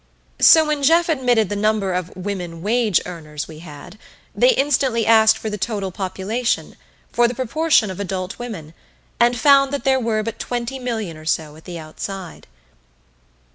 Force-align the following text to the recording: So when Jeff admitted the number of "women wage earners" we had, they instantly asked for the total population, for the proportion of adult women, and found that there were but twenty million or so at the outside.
So 0.39 0.65
when 0.65 0.81
Jeff 0.81 1.09
admitted 1.09 1.47
the 1.49 1.55
number 1.55 1.93
of 1.93 2.15
"women 2.15 2.63
wage 2.63 2.99
earners" 3.05 3.47
we 3.47 3.59
had, 3.59 3.99
they 4.33 4.49
instantly 4.49 5.05
asked 5.05 5.37
for 5.37 5.47
the 5.47 5.59
total 5.59 5.91
population, 5.91 6.75
for 7.13 7.27
the 7.27 7.35
proportion 7.35 7.91
of 7.91 7.99
adult 7.99 8.39
women, 8.39 8.73
and 9.19 9.37
found 9.37 9.71
that 9.71 9.83
there 9.83 9.99
were 9.99 10.23
but 10.23 10.39
twenty 10.39 10.79
million 10.79 11.17
or 11.17 11.25
so 11.25 11.55
at 11.55 11.65
the 11.65 11.77
outside. 11.77 12.47